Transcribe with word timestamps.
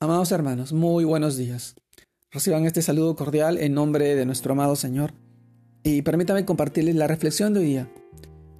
Amados 0.00 0.30
hermanos, 0.30 0.72
muy 0.72 1.02
buenos 1.02 1.36
días. 1.36 1.74
Reciban 2.30 2.64
este 2.66 2.82
saludo 2.82 3.16
cordial 3.16 3.58
en 3.58 3.74
nombre 3.74 4.14
de 4.14 4.26
nuestro 4.26 4.52
amado 4.52 4.76
Señor 4.76 5.12
y 5.82 6.02
permítame 6.02 6.44
compartirles 6.44 6.94
la 6.94 7.08
reflexión 7.08 7.52
de 7.52 7.58
hoy 7.58 7.66
día, 7.66 7.92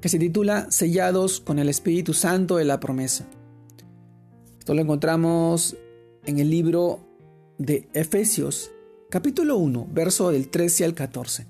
que 0.01 0.09
se 0.09 0.19
titula 0.19 0.69
Sellados 0.73 1.39
con 1.39 1.61
el 1.61 1.69
Espíritu 1.69 2.13
Santo 2.13 2.57
de 2.57 2.65
la 2.65 2.81
promesa. 2.81 3.25
Esto 4.59 4.75
lo 4.75 4.83
encontramos 4.83 5.77
en 6.25 6.41
el 6.41 6.51
libro 6.51 6.99
de 7.57 7.89
Efesios, 7.93 8.73
capítulo 9.09 9.59
1, 9.59 9.87
verso 9.93 10.33
del 10.33 10.49
13 10.49 10.87
al 10.87 10.95
14, 10.95 11.47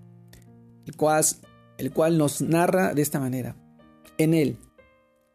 el 0.84 0.96
cual, 0.96 1.24
el 1.78 1.92
cual 1.92 2.18
nos 2.18 2.42
narra 2.42 2.92
de 2.92 3.00
esta 3.00 3.20
manera. 3.20 3.56
En 4.18 4.34
él, 4.34 4.58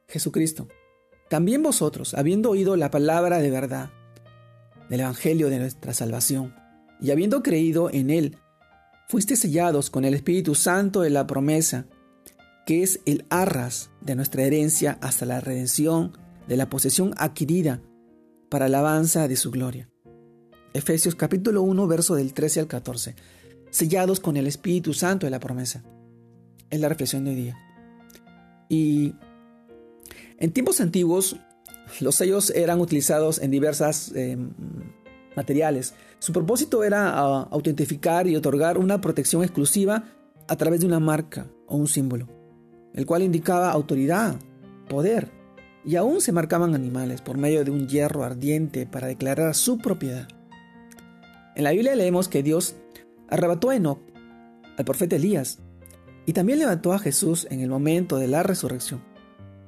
Jesucristo, 0.08 0.68
también 1.28 1.64
vosotros, 1.64 2.14
habiendo 2.14 2.52
oído 2.52 2.76
la 2.76 2.92
palabra 2.92 3.40
de 3.40 3.50
verdad, 3.50 3.90
del 4.90 5.02
Evangelio 5.02 5.50
de 5.50 5.60
nuestra 5.60 5.94
salvación, 5.94 6.54
y 7.00 7.12
habiendo 7.12 7.44
creído 7.44 7.90
en 7.92 8.10
Él, 8.10 8.38
fuiste 9.08 9.36
sellados 9.36 9.90
con 9.90 10.06
el 10.06 10.14
Espíritu 10.14 10.56
Santo 10.56 11.02
de 11.02 11.10
la 11.10 11.28
promesa, 11.28 11.86
que 12.66 12.82
es 12.82 13.02
el 13.06 13.26
arras 13.30 13.92
de 14.02 14.16
nuestra 14.16 14.44
herencia 14.44 14.98
hasta 15.02 15.26
la 15.26 15.42
redención 15.42 16.18
de 16.48 16.58
la 16.58 16.70
posesión 16.70 17.14
adquirida 17.18 17.82
para 18.50 18.66
alabanza 18.66 19.28
de 19.28 19.36
su 19.36 19.52
gloria. 19.52 19.90
Efesios 20.74 21.16
capítulo 21.16 21.62
1, 21.62 21.88
verso 21.88 22.16
del 22.16 22.34
13 22.34 22.62
al 22.62 22.68
14. 22.68 23.16
Sellados 23.70 24.20
con 24.20 24.38
el 24.38 24.48
Espíritu 24.48 24.94
Santo 24.94 25.28
de 25.28 25.32
la 25.32 25.40
promesa. 25.40 25.84
Es 26.70 26.80
la 26.80 26.90
reflexión 26.90 27.26
de 27.26 27.32
hoy 27.32 27.36
día. 27.36 27.58
Y 28.70 29.16
en 30.40 30.52
tiempos 30.52 30.82
antiguos, 30.82 31.36
los 32.00 32.16
sellos 32.16 32.50
eran 32.52 32.80
utilizados 32.80 33.40
en 33.40 33.52
diversas 33.52 34.12
eh, 34.16 34.38
materiales. 35.36 35.94
Su 36.20 36.34
propósito 36.34 36.84
era 36.84 37.10
ah, 37.10 37.48
autentificar 37.52 38.28
y 38.28 38.36
otorgar 38.36 38.78
una 38.78 39.02
protección 39.02 39.44
exclusiva 39.44 40.04
a 40.48 40.56
través 40.56 40.82
de 40.82 40.88
una 40.88 41.00
marca 41.00 41.48
o 41.68 41.78
un 41.78 41.88
símbolo, 41.88 42.28
el 42.94 43.06
cual 43.06 43.24
indicaba 43.24 43.72
autoridad, 43.72 44.36
poder, 44.90 45.32
y 45.86 45.96
aún 45.96 46.22
se 46.22 46.32
marcaban 46.32 46.76
animales 46.76 47.22
por 47.22 47.38
medio 47.38 47.64
de 47.66 47.72
un 47.72 47.88
hierro 47.88 48.24
ardiente 48.24 48.86
para 48.86 49.08
declarar 49.08 49.54
su 49.56 49.78
propiedad. 49.78 50.28
En 51.56 51.64
la 51.64 51.72
Biblia 51.72 51.96
leemos 51.96 52.28
que 52.28 52.44
Dios 52.44 52.76
arrebató 53.30 53.70
a 53.70 53.76
Enoch, 53.76 54.00
al 54.78 54.86
profeta 54.86 55.16
Elías, 55.16 55.60
y 56.26 56.34
también 56.34 56.60
levantó 56.60 56.94
a 56.94 57.00
Jesús 57.00 57.48
en 57.50 57.60
el 57.60 57.70
momento 57.70 58.18
de 58.18 58.28
la 58.28 58.44
resurrección, 58.44 59.04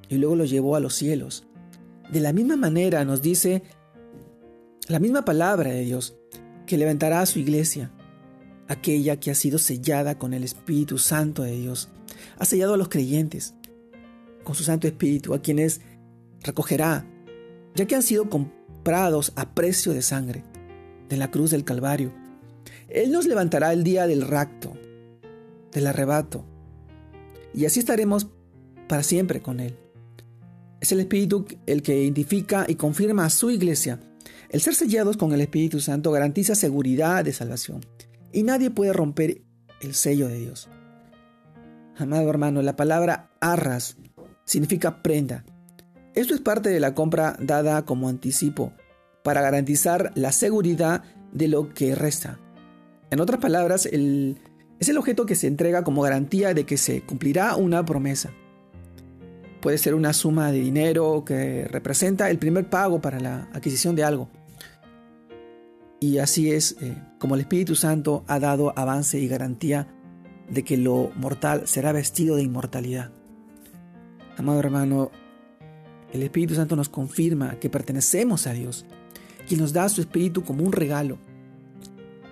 y 0.08 0.18
luego 0.18 0.36
lo 0.36 0.46
llevó 0.46 0.76
a 0.76 0.80
los 0.80 0.96
cielos, 0.96 1.48
de 2.12 2.20
la 2.20 2.34
misma 2.34 2.56
manera 2.56 3.04
nos 3.06 3.22
dice 3.22 3.64
la 4.88 5.00
misma 5.00 5.26
palabra 5.26 5.72
de 5.72 5.82
Dios, 5.82 6.16
que 6.66 6.78
levantará 6.78 7.22
a 7.22 7.26
su 7.26 7.40
iglesia, 7.40 7.92
aquella 8.68 9.20
que 9.20 9.32
ha 9.32 9.36
sido 9.36 9.58
sellada 9.58 10.18
con 10.18 10.34
el 10.34 10.44
Espíritu 10.44 10.98
Santo 10.98 11.44
de 11.44 11.54
Dios. 11.54 11.90
Ha 12.38 12.46
sellado 12.46 12.76
a 12.76 12.78
los 12.78 12.90
creyentes 12.90 13.56
con 14.44 14.56
su 14.56 14.64
Santo 14.64 14.88
Espíritu, 14.88 15.34
a 15.34 15.42
quienes 15.42 15.82
recogerá, 16.42 17.06
ya 17.74 17.86
que 17.86 17.96
han 17.96 18.04
sido 18.04 18.30
comprados 18.30 19.34
a 19.36 19.54
precio 19.56 19.94
de 19.94 20.02
sangre 20.02 20.44
de 21.10 21.18
la 21.18 21.32
cruz 21.32 21.52
del 21.52 21.64
Calvario. 21.64 22.14
Él 22.88 23.12
nos 23.12 23.26
levantará 23.26 23.74
el 23.74 23.84
día 23.84 24.06
del 24.08 24.22
rapto, 24.22 24.74
del 25.72 25.88
arrebato, 25.88 26.46
y 27.54 27.66
así 27.66 27.80
estaremos 27.80 28.28
para 28.88 29.02
siempre 29.02 29.42
con 29.42 29.60
Él. 29.60 29.76
Es 30.80 30.92
el 30.92 31.00
Espíritu 31.00 31.46
el 31.66 31.82
que 31.82 32.02
identifica 32.02 32.66
y 32.68 32.76
confirma 32.76 33.26
a 33.26 33.30
su 33.30 33.50
iglesia. 33.50 34.00
El 34.50 34.62
ser 34.62 34.76
sellados 34.76 35.18
con 35.18 35.34
el 35.34 35.42
Espíritu 35.42 35.80
Santo 35.80 36.12
garantiza 36.12 36.56
seguridad 36.56 37.24
de 37.24 37.34
salvación 37.34 37.82
y 38.32 38.44
nadie 38.44 38.70
puede 38.70 38.94
romper 38.94 39.42
el 39.82 39.94
sello 39.94 40.28
de 40.28 40.40
Dios. 40.40 40.70
Amado 41.98 42.30
hermano, 42.30 42.62
la 42.62 42.76
palabra 42.76 43.32
arras 43.40 43.98
significa 44.44 45.02
prenda. 45.02 45.46
Esto 46.14 46.34
es 46.34 46.42
parte 46.42 46.70
de 46.70 46.80
la 46.80 46.94
compra 46.94 47.38
dada 47.42 47.86
como 47.86 48.10
anticipo 48.10 48.74
para 49.24 49.42
garantizar 49.42 50.12
la 50.16 50.32
seguridad 50.32 51.04
de 51.34 51.48
lo 51.48 51.74
que 51.74 51.96
resta. 51.96 52.40
En 53.12 53.20
otras 53.20 53.40
palabras, 53.40 53.86
es 53.86 54.90
el 54.90 54.98
objeto 54.98 55.26
que 55.26 55.36
se 55.36 55.48
entrega 55.48 55.84
como 55.84 56.02
garantía 56.02 56.54
de 56.54 56.66
que 56.66 56.78
se 56.78 57.02
cumplirá 57.02 57.56
una 57.56 57.86
promesa. 57.86 58.32
Puede 59.66 59.80
ser 59.80 59.96
una 59.96 60.14
suma 60.14 60.52
de 60.52 60.60
dinero 60.60 61.26
que 61.26 61.68
representa 61.68 62.30
el 62.30 62.38
primer 62.38 62.70
pago 62.70 63.02
para 63.02 63.20
la 63.20 63.50
adquisición 63.52 63.96
de 63.96 64.04
algo. 64.04 64.30
Y 66.00 66.20
así 66.20 66.52
es 66.52 66.76
eh, 66.82 66.96
como 67.18 67.34
el 67.34 67.42
Espíritu 67.42 67.74
Santo 67.74 68.24
ha 68.28 68.40
dado 68.40 68.78
avance 68.78 69.18
y 69.18 69.28
garantía 69.28 69.88
de 70.52 70.64
que 70.64 70.78
lo 70.78 71.10
mortal 71.16 71.64
será 71.66 71.94
vestido 71.94 72.36
de 72.36 72.44
inmortalidad. 72.44 73.10
Amado 74.38 74.60
hermano, 74.60 75.10
el 76.14 76.22
Espíritu 76.22 76.54
Santo 76.54 76.76
nos 76.76 76.90
confirma 76.90 77.60
que 77.60 77.72
pertenecemos 77.72 78.46
a 78.46 78.54
Dios, 78.54 78.86
quien 79.48 79.62
nos 79.62 79.74
da 79.74 79.90
su 79.90 80.00
Espíritu 80.00 80.44
como 80.44 80.64
un 80.64 80.74
regalo, 80.74 81.18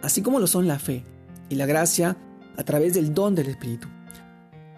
así 0.03 0.21
como 0.21 0.39
lo 0.39 0.45
son 0.45 0.67
la 0.67 0.77
fe 0.77 1.03
y 1.49 1.55
la 1.55 1.65
gracia 1.65 2.15
a 2.57 2.63
través 2.63 2.93
del 2.93 3.11
don 3.15 3.33
del 3.33 3.47
Espíritu. 3.47 3.87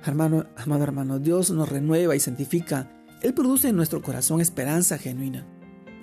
Hermano, 0.06 0.46
amado 0.56 0.84
hermano, 0.84 1.18
Dios 1.18 1.50
nos 1.50 1.68
renueva 1.68 2.16
y 2.16 2.20
santifica. 2.20 2.92
Él 3.24 3.34
produce 3.34 3.70
en 3.70 3.76
nuestro 3.76 4.04
corazón 4.04 4.40
esperanza 4.40 5.00
genuina 5.00 5.48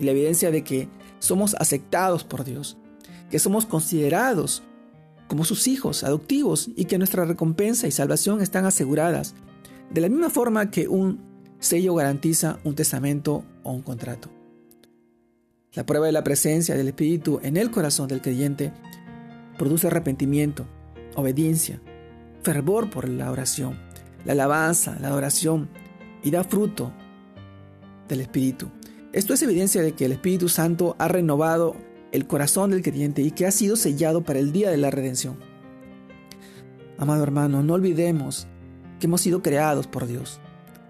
y 0.00 0.04
la 0.04 0.10
evidencia 0.10 0.50
de 0.50 0.64
que 0.64 0.88
somos 1.20 1.54
aceptados 1.54 2.24
por 2.24 2.42
Dios, 2.42 2.76
que 3.30 3.38
somos 3.38 3.64
considerados 3.64 4.64
como 5.28 5.44
sus 5.44 5.68
hijos 5.68 6.02
adoptivos 6.02 6.68
y 6.74 6.86
que 6.86 6.98
nuestra 6.98 7.24
recompensa 7.24 7.86
y 7.86 7.92
salvación 7.92 8.42
están 8.42 8.64
aseguradas, 8.64 9.34
de 9.90 10.00
la 10.00 10.08
misma 10.08 10.30
forma 10.30 10.70
que 10.70 10.88
un 10.88 11.20
sello 11.60 11.94
garantiza 11.94 12.58
un 12.64 12.74
testamento 12.74 13.44
o 13.62 13.72
un 13.72 13.82
contrato. 13.82 14.30
La 15.74 15.86
prueba 15.86 16.06
de 16.06 16.12
la 16.12 16.24
presencia 16.24 16.74
del 16.74 16.88
Espíritu 16.88 17.38
en 17.42 17.56
el 17.56 17.70
corazón 17.70 18.08
del 18.08 18.20
creyente 18.20 18.72
produce 19.56 19.86
arrepentimiento, 19.86 20.66
obediencia, 21.14 21.80
fervor 22.42 22.90
por 22.90 23.08
la 23.08 23.30
oración 23.30 23.78
la 24.24 24.32
alabanza, 24.32 24.96
la 25.00 25.08
adoración 25.08 25.68
y 26.22 26.30
da 26.30 26.44
fruto 26.44 26.92
del 28.08 28.20
Espíritu. 28.20 28.68
Esto 29.12 29.34
es 29.34 29.42
evidencia 29.42 29.82
de 29.82 29.92
que 29.92 30.04
el 30.04 30.12
Espíritu 30.12 30.48
Santo 30.48 30.96
ha 30.98 31.08
renovado 31.08 31.76
el 32.12 32.26
corazón 32.26 32.70
del 32.70 32.82
creyente 32.82 33.22
y 33.22 33.30
que 33.30 33.46
ha 33.46 33.50
sido 33.50 33.76
sellado 33.76 34.22
para 34.22 34.38
el 34.38 34.52
día 34.52 34.70
de 34.70 34.76
la 34.76 34.90
redención. 34.90 35.38
Amado 36.98 37.22
hermano, 37.22 37.62
no 37.62 37.74
olvidemos 37.74 38.46
que 39.00 39.06
hemos 39.06 39.20
sido 39.20 39.42
creados 39.42 39.86
por 39.86 40.06
Dios, 40.06 40.40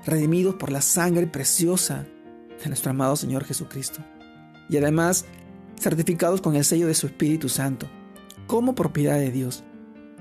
redimidos 0.04 0.56
por 0.56 0.70
la 0.70 0.82
sangre 0.82 1.26
preciosa 1.26 2.06
de 2.62 2.69
nuestro 2.69 2.90
amado 2.90 3.16
Señor 3.16 3.44
Jesucristo, 3.44 4.00
y 4.69 4.76
además 4.76 5.24
certificados 5.80 6.40
con 6.40 6.54
el 6.54 6.64
sello 6.64 6.86
de 6.86 6.94
su 6.94 7.06
Espíritu 7.06 7.48
Santo, 7.48 7.88
como 8.46 8.74
propiedad 8.74 9.19
de 9.19 9.30
Dios, 9.30 9.64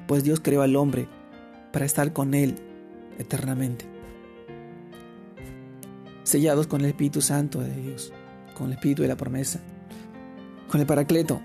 pues 0.08 0.24
Dios 0.24 0.40
creó 0.40 0.62
al 0.62 0.76
hombre 0.76 1.08
para 1.72 1.86
estar 1.86 2.14
con 2.14 2.34
Él 2.34 2.56
eternamente. 3.18 3.86
Sellados 6.24 6.68
con 6.68 6.82
el 6.82 6.88
Espíritu 6.88 7.22
Santo 7.22 7.60
de 7.60 7.74
Dios, 7.76 8.14
con 8.56 8.68
el 8.68 8.74
Espíritu 8.74 9.02
de 9.02 9.08
la 9.08 9.18
promesa, 9.18 9.60
con 10.70 10.80
el 10.80 10.88
Paracleto. 10.88 11.42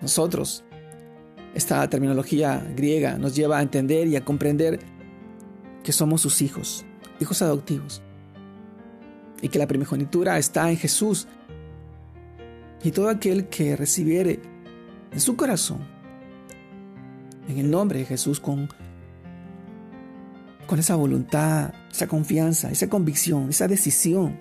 Nosotros, 0.00 0.64
esta 1.54 1.88
terminología 1.90 2.64
griega 2.76 3.18
nos 3.18 3.34
lleva 3.34 3.58
a 3.58 3.62
entender 3.62 4.08
y 4.08 4.16
a 4.16 4.24
comprender 4.24 4.80
que 5.82 5.92
somos 5.92 6.20
sus 6.20 6.42
hijos, 6.42 6.84
hijos 7.20 7.42
adoptivos, 7.42 8.02
y 9.42 9.48
que 9.48 9.58
la 9.58 9.66
primogenitura 9.66 10.38
está 10.38 10.70
en 10.70 10.76
Jesús. 10.76 11.26
Y 12.82 12.92
todo 12.92 13.08
aquel 13.08 13.48
que 13.48 13.76
recibiere 13.76 14.40
en 15.12 15.20
su 15.20 15.36
corazón, 15.36 15.80
en 17.48 17.58
el 17.58 17.70
nombre 17.70 17.98
de 17.98 18.04
Jesús, 18.06 18.40
con 18.40 18.68
con 20.70 20.78
esa 20.78 20.94
voluntad, 20.94 21.74
esa 21.90 22.06
confianza, 22.06 22.70
esa 22.70 22.88
convicción, 22.88 23.48
esa 23.50 23.66
decisión 23.66 24.38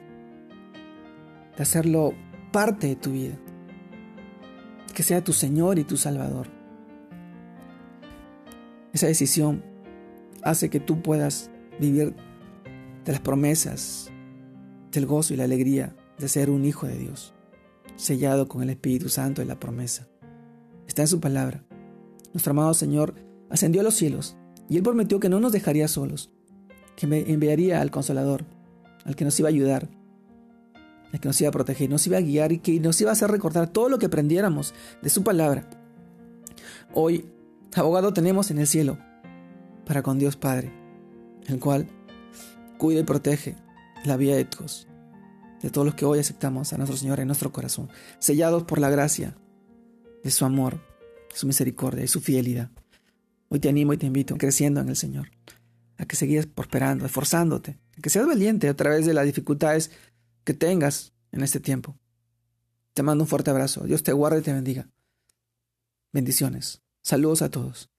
de 1.57 1.63
hacerlo 1.63 2.13
parte 2.51 2.85
de 2.85 2.95
tu 2.95 3.13
vida. 3.13 3.33
Que 4.93 5.01
sea 5.01 5.23
tu 5.23 5.33
Señor 5.33 5.79
y 5.79 5.85
tu 5.85 5.97
Salvador. 5.97 6.45
Esa 8.93 9.07
decisión 9.07 9.63
hace 10.43 10.69
que 10.69 10.79
tú 10.79 11.01
puedas 11.01 11.49
vivir 11.79 12.13
de 13.05 13.11
las 13.11 13.21
promesas, 13.21 14.11
del 14.91 15.07
gozo 15.07 15.33
y 15.33 15.37
la 15.37 15.45
alegría 15.45 15.95
de 16.19 16.27
ser 16.27 16.51
un 16.51 16.63
hijo 16.63 16.85
de 16.85 16.99
Dios, 16.99 17.33
sellado 17.95 18.47
con 18.47 18.61
el 18.61 18.69
Espíritu 18.69 19.09
Santo 19.09 19.41
de 19.41 19.47
la 19.47 19.59
promesa. 19.59 20.07
Está 20.85 21.01
en 21.01 21.07
su 21.07 21.19
palabra. 21.19 21.63
Nuestro 22.33 22.51
amado 22.51 22.75
Señor 22.75 23.15
ascendió 23.49 23.81
a 23.81 23.83
los 23.83 23.95
cielos 23.95 24.37
y 24.69 24.77
Él 24.77 24.83
prometió 24.83 25.19
que 25.19 25.29
no 25.29 25.39
nos 25.39 25.51
dejaría 25.51 25.87
solos, 25.87 26.29
que 26.95 27.07
me 27.07 27.31
enviaría 27.31 27.81
al 27.81 27.91
Consolador, 27.91 28.45
al 29.03 29.15
que 29.15 29.25
nos 29.25 29.39
iba 29.39 29.49
a 29.49 29.51
ayudar, 29.51 29.89
el 31.11 31.19
que 31.19 31.27
nos 31.27 31.41
iba 31.41 31.49
a 31.49 31.53
proteger, 31.53 31.89
nos 31.89 32.05
iba 32.05 32.17
a 32.17 32.21
guiar 32.21 32.51
y 32.51 32.59
que 32.59 32.79
nos 32.79 33.01
iba 33.01 33.09
a 33.09 33.13
hacer 33.13 33.31
recordar 33.31 33.69
todo 33.69 33.89
lo 33.89 33.97
que 33.97 34.05
aprendiéramos 34.05 34.75
de 35.01 35.09
su 35.09 35.23
palabra. 35.23 35.67
Hoy, 36.93 37.25
abogado 37.75 38.13
tenemos 38.13 38.51
en 38.51 38.59
el 38.59 38.67
cielo 38.67 38.99
para 39.85 40.03
con 40.03 40.19
Dios 40.19 40.35
Padre, 40.35 40.71
el 41.47 41.59
cual 41.59 41.87
cuida 42.77 42.99
y 42.99 43.03
protege 43.03 43.55
la 44.05 44.17
vida 44.17 44.35
de 44.35 44.45
todos, 44.45 44.87
de 45.61 45.69
todos 45.71 45.85
los 45.85 45.95
que 45.95 46.05
hoy 46.05 46.19
aceptamos 46.19 46.73
a 46.73 46.77
nuestro 46.77 46.95
Señor 46.95 47.19
en 47.19 47.27
nuestro 47.27 47.51
corazón, 47.51 47.89
sellados 48.19 48.63
por 48.63 48.79
la 48.79 48.89
gracia 48.89 49.35
de 50.23 50.31
su 50.31 50.45
amor, 50.45 50.79
su 51.33 51.47
misericordia 51.47 52.03
y 52.03 52.07
su 52.07 52.21
fidelidad. 52.21 52.69
Hoy 53.49 53.59
te 53.59 53.69
animo 53.69 53.93
y 53.93 53.97
te 53.97 54.05
invito, 54.05 54.37
creciendo 54.37 54.79
en 54.79 54.89
el 54.89 54.95
Señor, 54.95 55.31
a 55.97 56.05
que 56.05 56.15
sigas 56.15 56.45
prosperando, 56.45 57.05
esforzándote, 57.05 57.79
a 57.97 58.01
que 58.01 58.09
seas 58.09 58.27
valiente 58.27 58.69
a 58.69 58.75
través 58.75 59.05
de 59.05 59.13
las 59.13 59.25
dificultades 59.25 59.91
que 60.43 60.53
tengas 60.53 61.13
en 61.31 61.41
este 61.41 61.59
tiempo. 61.59 61.97
Te 62.93 63.03
mando 63.03 63.23
un 63.23 63.27
fuerte 63.27 63.49
abrazo. 63.49 63.85
Dios 63.85 64.03
te 64.03 64.13
guarde 64.13 64.39
y 64.39 64.43
te 64.43 64.53
bendiga. 64.53 64.87
Bendiciones. 66.13 66.81
Saludos 67.01 67.41
a 67.41 67.49
todos. 67.49 67.89